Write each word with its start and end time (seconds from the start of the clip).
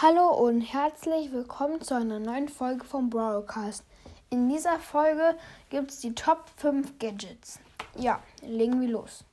Hallo 0.00 0.28
und 0.28 0.60
herzlich 0.60 1.32
willkommen 1.32 1.80
zu 1.80 1.96
einer 1.96 2.20
neuen 2.20 2.48
Folge 2.48 2.84
vom 2.84 3.10
Broadcast. 3.10 3.82
In 4.30 4.48
dieser 4.48 4.78
Folge 4.78 5.36
gibt 5.70 5.90
es 5.90 5.98
die 5.98 6.14
Top 6.14 6.44
5 6.56 7.00
Gadgets. 7.00 7.58
Ja, 7.96 8.22
legen 8.42 8.80
wir 8.80 8.90
los. 8.90 9.24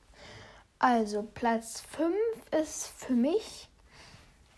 Also, 0.80 1.22
Platz 1.22 1.84
5 1.92 2.16
ist 2.50 2.88
für 2.96 3.12
mich 3.12 3.68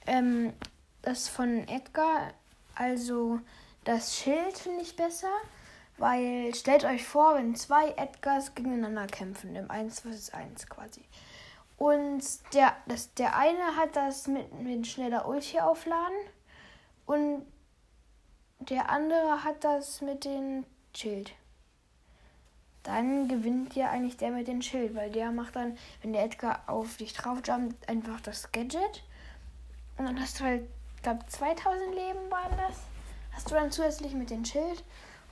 ähm, 0.06 0.54
das 1.02 1.28
von 1.28 1.68
Edgar. 1.68 2.32
Also, 2.74 3.40
das 3.84 4.16
Schild 4.16 4.56
finde 4.56 4.80
ich 4.80 4.96
besser, 4.96 5.28
weil 5.98 6.54
stellt 6.54 6.86
euch 6.86 7.04
vor, 7.04 7.34
wenn 7.34 7.54
zwei 7.54 7.90
Edgars 7.98 8.54
gegeneinander 8.54 9.08
kämpfen, 9.08 9.54
im 9.54 9.70
1 9.70 10.00
vs 10.00 10.30
1 10.30 10.68
quasi. 10.70 11.02
Und 11.78 12.24
der, 12.54 12.76
das, 12.86 13.14
der 13.14 13.36
eine 13.36 13.76
hat 13.76 13.94
das 13.94 14.26
mit, 14.26 14.52
mit 14.60 14.86
schneller 14.86 15.28
Ulti 15.28 15.60
aufladen 15.60 16.16
und 17.06 17.46
der 18.58 18.90
andere 18.90 19.44
hat 19.44 19.62
das 19.62 20.00
mit 20.00 20.24
dem 20.24 20.64
Schild. 20.94 21.32
Dann 22.82 23.28
gewinnt 23.28 23.76
ja 23.76 23.90
eigentlich 23.90 24.16
der 24.16 24.32
mit 24.32 24.48
dem 24.48 24.60
Schild, 24.60 24.96
weil 24.96 25.10
der 25.10 25.30
macht 25.30 25.54
dann, 25.54 25.78
wenn 26.02 26.12
der 26.12 26.24
Edgar 26.24 26.62
auf 26.66 26.96
dich 26.96 27.12
draufjumpt, 27.12 27.88
einfach 27.88 28.20
das 28.22 28.50
Gadget. 28.50 29.04
Und 29.96 30.06
dann 30.06 30.20
hast 30.20 30.40
du 30.40 30.44
halt, 30.44 30.68
ich 30.96 31.02
glaube 31.02 31.24
2000 31.28 31.94
Leben 31.94 32.30
waren 32.30 32.56
das. 32.56 32.78
Hast 33.32 33.50
du 33.50 33.54
dann 33.54 33.70
zusätzlich 33.70 34.14
mit 34.14 34.30
dem 34.30 34.44
Schild 34.44 34.82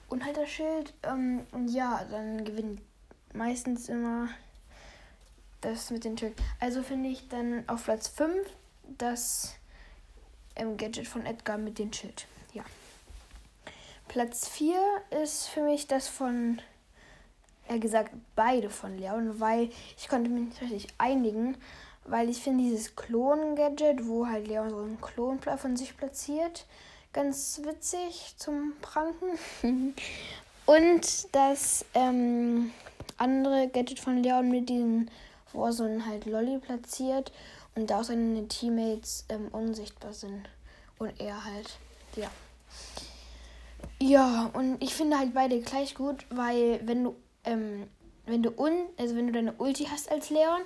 und 0.08 0.24
halt 0.24 0.36
das 0.36 0.48
Schild. 0.48 0.94
Ähm, 1.02 1.46
und 1.50 1.68
ja, 1.68 2.04
dann 2.10 2.44
gewinnt 2.44 2.80
meistens 3.32 3.88
immer 3.88 4.28
das 5.66 5.90
mit 5.90 6.04
den 6.04 6.16
Schild. 6.16 6.34
Also 6.60 6.82
finde 6.82 7.08
ich 7.08 7.28
dann 7.28 7.68
auf 7.68 7.84
Platz 7.84 8.08
5 8.08 8.48
das 8.98 9.54
ähm, 10.54 10.76
Gadget 10.76 11.08
von 11.08 11.26
Edgar 11.26 11.58
mit 11.58 11.78
dem 11.78 11.92
Schild. 11.92 12.26
Ja. 12.54 12.64
Platz 14.08 14.48
4 14.48 14.76
ist 15.22 15.48
für 15.48 15.62
mich 15.62 15.86
das 15.86 16.08
von, 16.08 16.60
er 17.68 17.78
gesagt, 17.78 18.12
beide 18.36 18.70
von 18.70 18.96
Leon, 18.96 19.40
weil 19.40 19.70
ich 19.98 20.08
konnte 20.08 20.30
mich 20.30 20.48
nicht 20.48 20.62
richtig 20.62 20.94
einigen, 20.98 21.56
weil 22.04 22.28
ich 22.28 22.40
finde 22.42 22.64
dieses 22.64 22.94
Klon-Gadget, 22.94 24.06
wo 24.06 24.26
halt 24.26 24.46
Leon 24.46 24.70
so 24.70 24.78
einen 24.78 25.00
Klon 25.00 25.40
von 25.40 25.76
sich 25.76 25.96
platziert, 25.96 26.66
ganz 27.12 27.60
witzig 27.64 28.34
zum 28.36 28.74
Pranken. 28.80 29.38
Und 30.66 31.34
das 31.34 31.84
ähm, 31.94 32.72
andere 33.18 33.68
Gadget 33.68 33.98
von 34.00 34.22
Leon 34.22 34.48
mit 34.50 34.68
diesem 34.68 35.08
wo 35.56 35.70
so 35.70 35.84
ein 35.84 36.06
halt 36.06 36.26
Lolly 36.26 36.58
platziert 36.58 37.32
und 37.74 37.90
da 37.90 38.00
auch 38.00 38.04
seine 38.04 38.46
Teammates 38.48 39.24
ähm, 39.28 39.48
unsichtbar 39.48 40.12
sind. 40.12 40.48
Und 40.98 41.20
er 41.20 41.44
halt, 41.44 41.78
ja. 42.16 42.30
Ja, 44.00 44.50
und 44.52 44.82
ich 44.82 44.94
finde 44.94 45.18
halt 45.18 45.34
beide 45.34 45.60
gleich 45.60 45.94
gut, 45.94 46.26
weil 46.30 46.80
wenn 46.84 47.04
du, 47.04 47.16
ähm, 47.44 47.88
wenn 48.26 48.42
du 48.42 48.50
un, 48.50 48.72
also 48.98 49.16
wenn 49.16 49.26
du 49.26 49.32
deine 49.32 49.52
Ulti 49.54 49.84
hast 49.84 50.10
als 50.10 50.30
Leon 50.30 50.60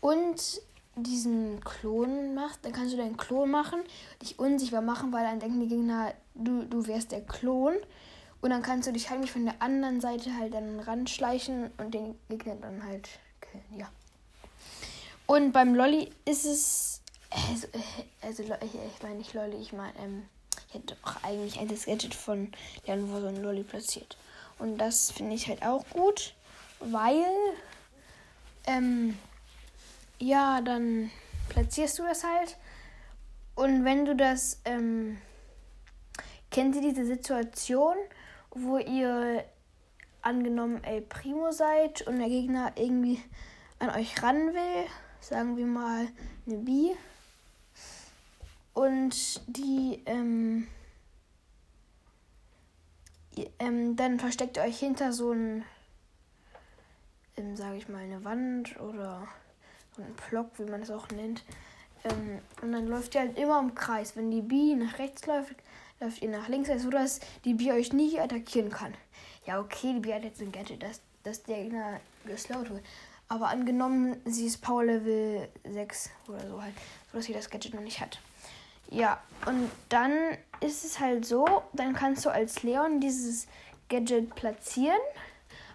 und 0.00 0.62
diesen 0.96 1.60
Klon 1.60 2.34
machst, 2.34 2.64
dann 2.64 2.72
kannst 2.72 2.92
du 2.92 2.96
deinen 2.96 3.16
Klon 3.16 3.50
machen, 3.50 3.80
dich 4.22 4.38
unsichtbar 4.38 4.82
machen, 4.82 5.12
weil 5.12 5.24
dann 5.24 5.40
denken 5.40 5.60
die 5.60 5.68
Gegner, 5.68 6.12
du, 6.34 6.64
du 6.64 6.86
wärst 6.86 7.12
der 7.12 7.20
Klon. 7.22 7.74
Und 8.40 8.50
dann 8.50 8.62
kannst 8.62 8.86
du 8.86 8.92
dich 8.92 9.10
heimlich 9.10 9.32
von 9.32 9.44
der 9.44 9.60
anderen 9.60 10.00
Seite 10.00 10.36
halt 10.36 10.54
dann 10.54 10.78
ranschleichen 10.78 11.70
und 11.78 11.92
den 11.92 12.16
Gegner 12.28 12.54
dann 12.56 12.84
halt 12.84 13.08
killen, 13.40 13.64
ja. 13.76 13.88
Und 15.28 15.52
beim 15.52 15.74
Lolly 15.74 16.10
ist 16.24 16.46
es. 16.46 17.02
Also, 17.46 17.68
also 18.22 18.42
ich, 18.42 19.02
meine 19.02 19.16
nicht 19.16 19.34
Lolly, 19.34 19.58
ich 19.58 19.74
meine, 19.74 19.92
ähm, 19.98 20.26
ich 20.66 20.74
hätte 20.74 20.96
auch 21.02 21.22
eigentlich 21.22 21.60
ein 21.60 21.68
Gadget 21.68 22.14
von 22.14 22.50
Jan, 22.86 23.12
wo 23.12 23.20
so 23.20 23.26
ein 23.26 23.42
Lolly 23.42 23.62
platziert. 23.62 24.16
Und 24.58 24.78
das 24.78 25.10
finde 25.10 25.34
ich 25.34 25.46
halt 25.46 25.62
auch 25.62 25.84
gut, 25.90 26.34
weil. 26.80 27.26
Ähm, 28.66 29.18
ja, 30.18 30.62
dann 30.62 31.10
platzierst 31.50 31.98
du 31.98 32.04
das 32.04 32.24
halt. 32.24 32.56
Und 33.54 33.84
wenn 33.84 34.06
du 34.06 34.16
das. 34.16 34.62
Ähm, 34.64 35.18
kennt 36.50 36.74
ihr 36.74 36.80
diese 36.80 37.04
Situation, 37.04 37.96
wo 38.52 38.78
ihr 38.78 39.44
angenommen 40.22 40.82
El 40.84 41.02
Primo 41.02 41.50
seid 41.50 42.00
und 42.06 42.18
der 42.18 42.30
Gegner 42.30 42.72
irgendwie 42.76 43.22
an 43.78 43.90
euch 43.90 44.22
ran 44.22 44.54
will? 44.54 44.86
Sagen 45.20 45.56
wir 45.56 45.66
mal, 45.66 46.08
eine 46.46 46.56
Bi. 46.58 46.96
Und 48.74 49.42
die, 49.48 50.02
ähm, 50.06 50.68
ähm, 53.58 53.96
dann 53.96 54.20
versteckt 54.20 54.56
ihr 54.56 54.62
euch 54.62 54.78
hinter 54.78 55.12
so 55.12 55.32
ein, 55.32 55.64
ähm, 57.36 57.56
sage 57.56 57.76
ich 57.76 57.88
mal, 57.88 58.02
eine 58.02 58.24
Wand 58.24 58.78
oder 58.80 59.26
so 59.96 60.02
ein 60.02 60.14
Block, 60.28 60.50
wie 60.58 60.70
man 60.70 60.82
es 60.82 60.90
auch 60.90 61.08
nennt. 61.08 61.44
Ähm, 62.04 62.40
und 62.62 62.72
dann 62.72 62.86
läuft 62.86 63.14
ihr 63.14 63.22
halt 63.22 63.38
immer 63.38 63.58
im 63.58 63.74
Kreis. 63.74 64.16
Wenn 64.16 64.30
die 64.30 64.42
Bi 64.42 64.74
nach 64.74 64.98
rechts 64.98 65.26
läuft, 65.26 65.56
läuft 66.00 66.22
ihr 66.22 66.28
nach 66.28 66.48
links, 66.48 66.70
so 66.80 66.90
dass 66.90 67.20
die 67.44 67.54
Bi 67.54 67.72
euch 67.72 67.92
nie 67.92 68.18
attackieren 68.20 68.70
kann. 68.70 68.94
Ja, 69.46 69.60
okay, 69.60 69.94
die 69.94 70.00
Bi 70.00 70.12
hat 70.12 70.24
jetzt 70.24 70.40
ein 70.40 70.52
Gadget, 70.52 70.82
dass, 70.82 71.00
dass 71.24 71.42
der 71.42 71.64
Gegner 71.64 72.00
geslowt 72.24 72.70
wird. 72.70 72.84
Aber 73.28 73.48
angenommen, 73.48 74.20
sie 74.24 74.46
ist 74.46 74.62
Power 74.62 74.84
Level 74.84 75.48
6 75.64 76.10
oder 76.28 76.48
so 76.48 76.62
halt, 76.62 76.74
sodass 77.10 77.26
sie 77.26 77.34
das 77.34 77.50
Gadget 77.50 77.74
noch 77.74 77.82
nicht 77.82 78.00
hat. 78.00 78.20
Ja, 78.90 79.22
und 79.44 79.70
dann 79.90 80.12
ist 80.60 80.84
es 80.84 80.98
halt 80.98 81.26
so, 81.26 81.62
dann 81.74 81.94
kannst 81.94 82.24
du 82.24 82.30
als 82.30 82.62
Leon 82.62 83.00
dieses 83.00 83.46
Gadget 83.90 84.34
platzieren 84.34 84.98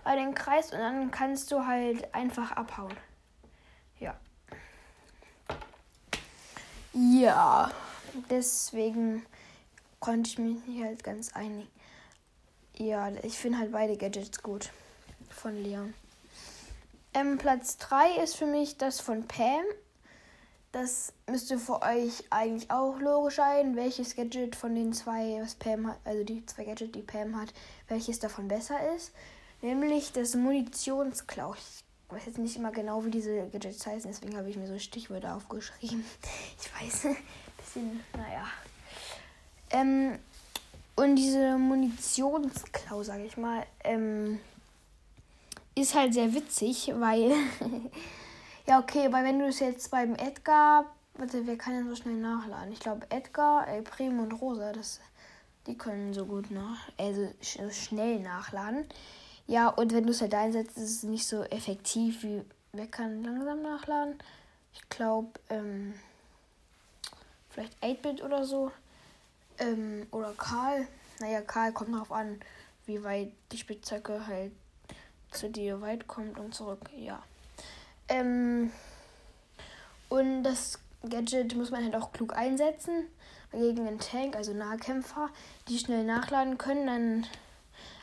bei 0.03 0.15
den 0.15 0.33
Kreis 0.33 0.71
und 0.71 0.79
dann 0.79 1.11
kannst 1.11 1.51
du 1.51 1.65
halt 1.65 2.13
einfach 2.15 2.51
abhauen. 2.53 2.95
Ja. 3.99 4.15
Ja, 6.93 7.71
deswegen 8.29 9.25
konnte 9.99 10.29
ich 10.29 10.37
mich 10.39 10.65
nicht 10.65 10.83
halt 10.83 11.03
ganz 11.03 11.33
einig. 11.33 11.67
Ja, 12.75 13.11
ich 13.21 13.37
finde 13.37 13.59
halt 13.59 13.71
beide 13.71 13.95
Gadgets 13.95 14.41
gut 14.41 14.71
von 15.29 15.55
Leon. 15.61 15.93
Ähm, 17.13 17.37
Platz 17.37 17.77
3 17.77 18.23
ist 18.23 18.35
für 18.35 18.47
mich 18.47 18.77
das 18.77 18.99
von 18.99 19.27
Pam. 19.27 19.63
Das 20.71 21.13
müsste 21.27 21.59
für 21.59 21.83
euch 21.83 22.23
eigentlich 22.31 22.71
auch 22.71 22.97
logisch 22.99 23.35
sein, 23.35 23.75
welches 23.75 24.15
Gadget 24.15 24.55
von 24.55 24.73
den 24.73 24.91
zwei, 24.93 25.39
was 25.39 25.53
Pam 25.53 25.87
hat, 25.87 25.99
also 26.03 26.23
die 26.23 26.43
zwei 26.47 26.63
Gadgets, 26.63 26.93
die 26.93 27.03
Pam 27.03 27.39
hat, 27.39 27.53
welches 27.87 28.17
davon 28.17 28.47
besser 28.47 28.95
ist. 28.95 29.11
Nämlich 29.61 30.11
das 30.13 30.33
Munitionsklau. 30.33 31.53
Ich 31.53 31.83
weiß 32.09 32.25
jetzt 32.25 32.39
nicht 32.39 32.55
immer 32.55 32.71
genau, 32.71 33.05
wie 33.05 33.11
diese 33.11 33.47
Gadgets 33.49 33.85
heißen, 33.85 34.09
deswegen 34.09 34.35
habe 34.35 34.49
ich 34.49 34.57
mir 34.57 34.67
so 34.67 34.79
Stichwörter 34.79 35.35
aufgeschrieben. 35.35 36.03
Ich 36.59 36.81
weiß, 36.81 37.05
ein 37.05 37.17
bisschen, 37.57 37.99
naja. 38.17 38.47
Ähm, 39.69 40.17
und 40.95 41.15
diese 41.15 41.57
Munitionsklau, 41.59 43.03
sage 43.03 43.25
ich 43.25 43.37
mal, 43.37 43.65
ähm, 43.83 44.39
ist 45.75 45.95
halt 45.95 46.13
sehr 46.13 46.33
witzig, 46.33 46.91
weil. 46.95 47.31
ja, 48.67 48.79
okay, 48.79 49.11
weil 49.11 49.25
wenn 49.25 49.39
du 49.39 49.47
es 49.47 49.59
jetzt 49.59 49.91
beim 49.91 50.15
Edgar. 50.15 50.85
Warte, 51.15 51.45
wer 51.45 51.57
kann 51.57 51.73
denn 51.73 51.89
so 51.89 51.95
schnell 51.95 52.15
nachladen? 52.15 52.73
Ich 52.73 52.79
glaube, 52.79 53.05
Edgar, 53.11 53.67
El 53.67 53.83
Primo 53.83 54.23
und 54.23 54.33
Rosa, 54.33 54.71
das, 54.73 54.99
die 55.67 55.77
können 55.77 56.11
so 56.11 56.25
gut 56.25 56.49
nach. 56.49 56.89
Also 56.97 57.31
schnell 57.41 58.19
nachladen. 58.19 58.85
Ja, 59.45 59.67
und 59.67 59.93
wenn 59.93 60.05
du 60.05 60.11
es 60.11 60.21
halt 60.21 60.33
einsetzt, 60.33 60.77
ist 60.77 60.89
es 60.89 61.03
nicht 61.03 61.27
so 61.27 61.43
effektiv 61.43 62.23
wie. 62.23 62.41
Wer 62.71 62.87
kann 62.87 63.23
langsam 63.23 63.61
nachladen? 63.61 64.17
Ich 64.73 64.89
glaube, 64.89 65.39
ähm, 65.51 65.93
vielleicht 67.49 67.77
8-Bit 67.83 68.23
oder 68.23 68.45
so. 68.45 68.71
Ähm, 69.59 70.07
oder 70.09 70.33
Karl. 70.33 70.87
Naja, 71.19 71.41
Karl 71.41 71.71
kommt 71.73 71.93
darauf 71.93 72.11
an, 72.11 72.39
wie 72.87 73.03
weit 73.03 73.31
die 73.51 73.59
Spitzhacke 73.59 74.25
halt 74.25 74.51
zu 75.33 75.49
dir 75.49 75.81
weit 75.81 76.07
kommt 76.07 76.39
und 76.39 76.53
zurück. 76.53 76.89
Ja. 76.95 77.21
Ähm, 78.09 78.71
und 80.09 80.43
das 80.43 80.79
Gadget 81.09 81.55
muss 81.55 81.71
man 81.71 81.83
halt 81.83 81.95
auch 81.95 82.11
klug 82.11 82.35
einsetzen. 82.35 83.07
Gegen 83.51 83.87
einen 83.87 83.99
Tank, 83.99 84.35
also 84.35 84.53
Nahkämpfer, 84.53 85.29
die 85.67 85.77
schnell 85.77 86.03
nachladen 86.03 86.57
können. 86.57 86.87
Dann, 86.87 87.27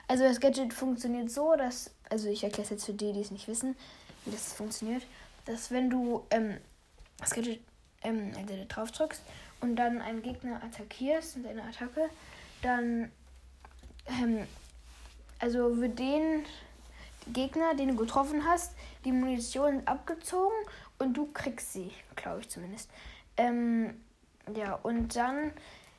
also 0.06 0.22
das 0.22 0.38
Gadget 0.38 0.72
funktioniert 0.72 1.30
so, 1.30 1.56
dass, 1.56 1.90
also 2.08 2.28
ich 2.28 2.44
erkläre 2.44 2.62
es 2.62 2.70
jetzt 2.70 2.86
für 2.86 2.92
die, 2.92 3.12
die 3.12 3.20
es 3.20 3.32
nicht 3.32 3.48
wissen, 3.48 3.76
wie 4.24 4.30
das 4.30 4.52
funktioniert, 4.52 5.02
dass 5.46 5.72
wenn 5.72 5.90
du 5.90 6.24
ähm, 6.30 6.58
das 7.18 7.30
Gadget 7.30 7.60
ähm, 8.02 8.32
also 8.36 8.54
drauf 8.68 8.92
drückst 8.92 9.22
und 9.60 9.76
dann 9.76 10.00
einen 10.00 10.22
Gegner 10.22 10.62
attackierst 10.62 11.38
mit 11.38 11.48
einer 11.48 11.64
Attacke, 11.64 12.08
dann 12.62 13.10
ähm, 14.06 14.46
also 15.38 15.80
wird 15.80 15.98
den 15.98 16.44
Gegner, 17.28 17.74
den 17.74 17.88
du 17.88 17.96
getroffen 17.96 18.44
hast, 18.46 18.74
die 19.04 19.12
Munition 19.12 19.82
abgezogen 19.86 20.56
und 20.98 21.14
du 21.14 21.26
kriegst 21.32 21.72
sie, 21.72 21.92
glaube 22.16 22.40
ich 22.40 22.48
zumindest. 22.48 22.90
Ähm, 23.36 24.00
Ja, 24.56 24.74
und 24.82 25.14
dann 25.14 25.52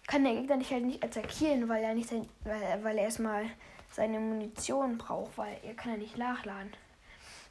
kann 0.08 0.24
der 0.24 0.34
Gegner 0.34 0.58
dich 0.58 0.72
halt 0.72 0.84
nicht 0.86 1.04
attackieren, 1.04 1.70
weil 1.70 1.84
er 1.84 1.94
nicht 1.94 2.10
sein, 2.10 2.28
weil, 2.44 2.84
weil 2.84 2.98
er 2.98 3.06
erstmal 3.06 3.46
seine 3.92 4.20
Munition 4.20 4.98
braucht, 4.98 5.38
weil 5.38 5.58
er 5.64 5.74
kann 5.74 5.92
ja 5.94 5.98
nicht 5.98 6.18
nachladen. 6.18 6.72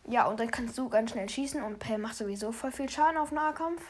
Ja, 0.07 0.27
und 0.27 0.41
dann 0.41 0.51
kannst 0.51 0.77
du 0.77 0.89
ganz 0.89 1.11
schnell 1.11 1.29
schießen 1.29 1.63
und 1.63 1.79
Pam 1.79 2.03
macht 2.03 2.17
sowieso 2.17 2.53
voll 2.53 2.73
viel 2.73 2.89
Schaden 2.89 3.19
auf 3.19 3.33
Nahkampf. 3.33 3.83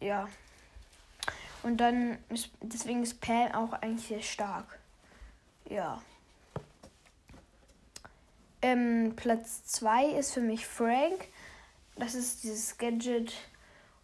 Ja. 0.00 0.28
Und 1.62 1.78
dann 1.78 2.18
ist, 2.28 2.50
deswegen 2.60 3.02
ist 3.02 3.20
Pam 3.20 3.52
auch 3.52 3.72
eigentlich 3.74 4.08
sehr 4.08 4.22
stark. 4.22 4.78
Ja. 5.68 6.00
Ähm, 8.64 9.12
Platz 9.14 9.62
2 9.66 10.06
ist 10.12 10.32
für 10.32 10.40
mich 10.40 10.66
Frank. 10.66 11.28
Das 11.96 12.14
ist 12.14 12.44
dieses 12.44 12.78
Gadget, 12.78 13.34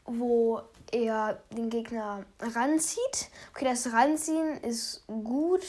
wo 0.04 0.60
er 0.92 1.42
den 1.50 1.70
Gegner 1.70 2.26
ranzieht. 2.38 3.30
Okay, 3.54 3.64
das 3.64 3.90
Ranziehen 3.90 4.58
ist 4.58 5.02
gut. 5.06 5.64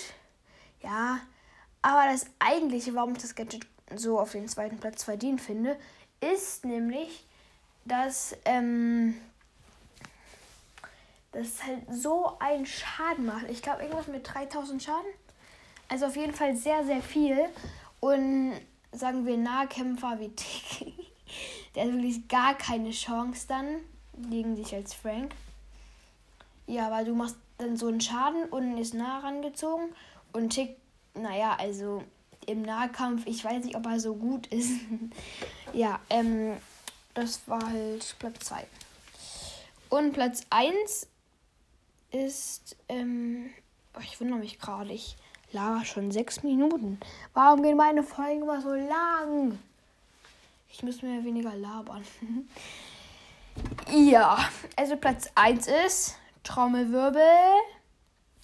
Ja. 0.81 1.21
Aber 1.81 2.11
das 2.11 2.25
eigentliche, 2.39 2.93
warum 2.93 3.13
ich 3.13 3.21
das 3.21 3.33
Gadget 3.33 3.65
so 3.95 4.19
auf 4.19 4.33
den 4.33 4.49
zweiten 4.49 4.77
Platz 4.77 5.05
verdient 5.05 5.39
finde, 5.39 5.77
ist 6.19 6.65
nämlich, 6.65 7.25
dass 7.85 8.35
ähm, 8.43 9.15
das 11.31 11.63
halt 11.63 11.83
so 11.89 12.38
einen 12.39 12.65
Schaden 12.65 13.25
macht. 13.25 13.49
Ich 13.49 13.61
glaube, 13.61 13.83
irgendwas 13.83 14.07
mit 14.07 14.27
3000 14.27 14.83
Schaden. 14.83 15.13
Also 15.88 16.07
auf 16.07 16.17
jeden 16.17 16.33
Fall 16.33 16.57
sehr, 16.57 16.83
sehr 16.83 17.01
viel. 17.01 17.47
Und 18.01 18.59
sagen 18.91 19.25
wir 19.25 19.38
Nahkämpfer 19.38 20.19
wie 20.19 20.29
Tick, 20.35 20.93
der 21.75 21.85
hat 21.85 21.93
wirklich 21.93 22.27
gar 22.27 22.55
keine 22.55 22.91
Chance 22.91 23.47
dann 23.47 23.81
gegen 24.29 24.55
dich 24.55 24.73
als 24.73 24.93
Frank. 24.93 25.33
Ja, 26.67 26.91
weil 26.91 27.05
du 27.05 27.15
machst 27.15 27.38
dann 27.57 27.77
so 27.77 27.88
einen 27.88 28.01
Schaden 28.01 28.45
und 28.45 28.77
ist 28.77 28.93
nah 28.93 29.19
rangezogen. 29.19 29.89
Und 30.33 30.51
Tick, 30.51 30.77
naja, 31.13 31.55
also 31.59 32.03
im 32.47 32.61
Nahkampf, 32.61 33.25
ich 33.25 33.43
weiß 33.43 33.63
nicht, 33.63 33.75
ob 33.75 33.85
er 33.85 33.99
so 33.99 34.15
gut 34.15 34.47
ist. 34.47 34.71
ja, 35.73 35.99
ähm, 36.09 36.57
das 37.13 37.47
war 37.47 37.65
halt 37.65 38.15
Platz 38.19 38.45
2. 38.45 38.65
Und 39.89 40.13
Platz 40.13 40.43
1 40.49 41.07
ist, 42.11 42.77
ähm, 42.88 43.49
oh, 43.95 44.01
ich 44.01 44.19
wundere 44.19 44.39
mich 44.39 44.59
gerade, 44.59 44.91
ich 44.93 45.17
laber 45.53 45.86
schon 45.86 46.12
sechs 46.12 46.44
Minuten. 46.44 47.00
Warum 47.33 47.63
gehen 47.63 47.77
meine 47.77 48.03
Folgen 48.03 48.44
immer 48.44 48.62
so 48.62 48.74
lang? 48.74 49.59
Ich 50.69 50.83
muss 50.83 51.01
mir 51.01 51.24
weniger 51.24 51.56
labern. 51.56 52.06
ja, 53.92 54.38
also 54.75 54.95
Platz 54.95 55.30
1 55.36 55.68
ist 55.86 56.15
Trommelwirbel, 56.44 57.21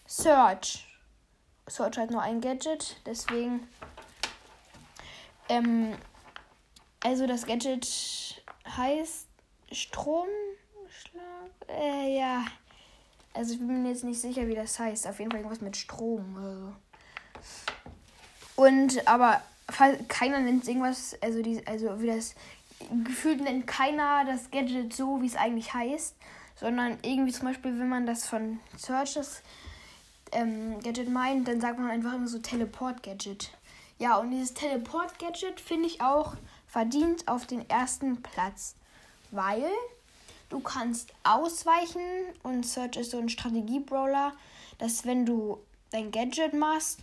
Search. 0.05 0.85
Search 1.67 1.97
hat 1.97 2.11
nur 2.11 2.21
ein 2.21 2.41
Gadget, 2.41 2.97
deswegen. 3.05 3.67
Ähm, 5.49 5.95
also 7.03 7.27
das 7.27 7.45
Gadget 7.45 7.87
heißt 8.65 9.27
Stromschlag. 9.71 10.29
Äh, 11.69 12.17
ja. 12.19 12.45
Also 13.33 13.53
ich 13.53 13.59
bin 13.59 13.83
mir 13.83 13.89
jetzt 13.89 14.03
nicht 14.03 14.19
sicher, 14.19 14.47
wie 14.47 14.55
das 14.55 14.79
heißt. 14.79 15.07
Auf 15.07 15.19
jeden 15.19 15.31
Fall 15.31 15.39
irgendwas 15.39 15.61
mit 15.61 15.77
Strom. 15.77 16.35
Also. 16.37 16.73
Und 18.57 19.07
aber 19.07 19.41
keiner 20.09 20.39
nennt 20.39 20.67
irgendwas, 20.67 21.15
also 21.21 21.41
die, 21.41 21.65
also 21.65 22.01
wie 22.01 22.07
das 22.07 22.35
gefühlt 23.05 23.41
nennt 23.41 23.67
keiner 23.67 24.25
das 24.25 24.51
Gadget 24.51 24.93
so, 24.93 25.21
wie 25.21 25.27
es 25.27 25.37
eigentlich 25.37 25.73
heißt, 25.73 26.15
sondern 26.59 26.97
irgendwie 27.03 27.31
zum 27.31 27.47
Beispiel, 27.47 27.79
wenn 27.79 27.87
man 27.87 28.05
das 28.05 28.27
von 28.27 28.59
Search 28.77 29.13
das 29.13 29.41
ähm, 30.33 30.79
Gadget 30.83 31.09
meint, 31.09 31.47
dann 31.47 31.61
sagt 31.61 31.79
man 31.79 31.89
einfach 31.89 32.13
immer 32.13 32.27
so 32.27 32.39
Teleport-Gadget. 32.39 33.51
Ja, 33.99 34.17
und 34.17 34.31
dieses 34.31 34.53
Teleport-Gadget 34.53 35.61
finde 35.61 35.87
ich 35.87 36.01
auch 36.01 36.35
verdient 36.67 37.27
auf 37.27 37.45
den 37.45 37.67
ersten 37.69 38.21
Platz, 38.21 38.75
weil 39.31 39.71
Du 40.49 40.61
kannst 40.61 41.13
ausweichen 41.23 42.01
und 42.43 42.65
Search 42.65 42.95
ist 42.95 43.11
so 43.11 43.17
ein 43.17 43.27
Strategie-Brawler, 43.27 44.31
dass 44.77 45.05
wenn 45.05 45.25
du 45.25 45.59
dein 45.91 46.11
Gadget 46.11 46.53
machst, 46.53 46.99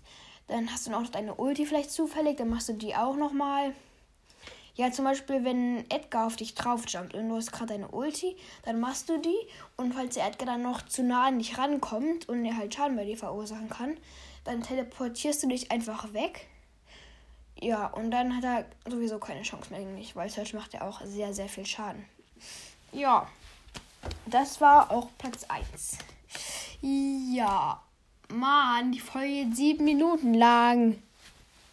dann 0.48 0.70
hast 0.70 0.86
du 0.86 0.90
noch 0.90 1.08
deine 1.08 1.34
Ulti 1.34 1.66
vielleicht 1.66 1.90
zufällig, 1.90 2.36
dann 2.36 2.50
machst 2.50 2.68
du 2.68 2.74
die 2.74 2.94
auch 2.94 3.16
nochmal. 3.16 3.74
Ja, 4.76 4.90
zum 4.90 5.04
Beispiel, 5.04 5.44
wenn 5.44 5.88
Edgar 5.88 6.26
auf 6.26 6.34
dich 6.34 6.54
draufjumpt 6.54 7.14
und 7.14 7.28
du 7.28 7.36
hast 7.36 7.52
gerade 7.52 7.74
deine 7.74 7.88
Ulti, 7.88 8.36
dann 8.64 8.80
machst 8.80 9.08
du 9.08 9.18
die. 9.18 9.38
Und 9.76 9.94
falls 9.94 10.14
der 10.14 10.26
Edgar 10.26 10.46
dann 10.46 10.62
noch 10.62 10.82
zu 10.82 11.04
nah 11.04 11.28
an 11.28 11.38
dich 11.38 11.56
rankommt 11.56 12.28
und 12.28 12.44
er 12.44 12.56
halt 12.56 12.74
Schaden 12.74 12.96
bei 12.96 13.04
dir 13.04 13.16
verursachen 13.16 13.68
kann, 13.68 13.96
dann 14.42 14.62
teleportierst 14.62 15.44
du 15.44 15.48
dich 15.48 15.70
einfach 15.70 16.12
weg. 16.12 16.48
Ja, 17.60 17.86
und 17.86 18.10
dann 18.10 18.36
hat 18.36 18.44
er 18.44 18.66
sowieso 18.90 19.18
keine 19.18 19.42
Chance 19.42 19.70
mehr 19.70 19.78
gegen 19.78 19.96
dich, 19.96 20.16
weil 20.16 20.28
Search 20.28 20.54
macht 20.54 20.74
ja 20.74 20.82
auch 20.82 21.00
sehr, 21.04 21.32
sehr 21.32 21.48
viel 21.48 21.64
Schaden. 21.64 22.04
Ja, 22.90 23.28
das 24.26 24.60
war 24.60 24.90
auch 24.90 25.08
Platz 25.18 25.44
1. 25.44 25.98
Ja, 26.80 27.80
Mann, 28.38 28.92
die 28.92 29.00
Folge 29.00 29.46
sieben 29.52 29.84
Minuten 29.84 30.34
lang. 30.34 30.98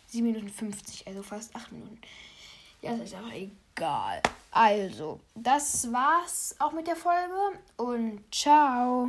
7 0.08 0.26
Minuten 0.26 0.50
50, 0.50 1.08
also 1.08 1.24
fast 1.24 1.56
8 1.56 1.72
Minuten. 1.72 1.98
Ja, 2.82 2.92
das 2.92 3.08
ist 3.08 3.16
aber 3.16 3.32
egal. 3.34 4.22
Also, 4.52 5.20
das 5.36 5.92
war's 5.92 6.56
auch 6.60 6.74
mit 6.74 6.88
der 6.88 6.98
Folge 6.98 7.60
und 7.78 8.22
ciao. 8.34 9.08